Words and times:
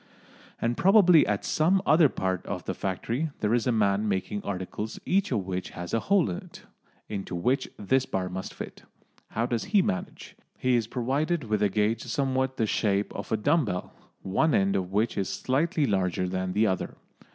And 0.59 0.77
probably 0.77 1.27
at 1.27 1.45
some 1.45 1.79
other 1.85 2.09
part 2.09 2.43
of 2.47 2.63
the 2.65 2.73
factory 2.73 3.29
there 3.41 3.53
is 3.53 3.67
a 3.67 3.71
man 3.71 4.09
making 4.09 4.41
articles 4.43 4.99
each 5.05 5.31
of 5.31 5.45
which 5.45 5.69
has 5.77 5.93
a 5.93 5.99
hole 5.99 6.31
in 6.31 6.37
it, 6.37 6.63
into 7.07 7.35
which 7.35 7.69
this 7.77 8.07
bar 8.07 8.27
must 8.27 8.51
fit. 8.51 8.81
How 9.29 9.45
does 9.45 9.65
he 9.65 9.83
manage? 9.83 10.35
He 10.57 10.75
is 10.75 10.87
provided 10.87 11.43
with 11.43 11.61
a 11.61 11.69
gauge 11.69 12.01
somewhat 12.01 12.57
the 12.57 12.65
shape 12.65 13.13
of 13.13 13.31
a 13.31 13.37
dumb 13.37 13.65
bell, 13.65 13.93
one 14.23 14.55
end 14.55 14.75
of 14.75 14.91
which 14.91 15.19
is 15.19 15.29
slightly 15.29 15.85
larger 15.85 16.27
than 16.27 16.53
the 16.53 16.65
other. 16.65 16.97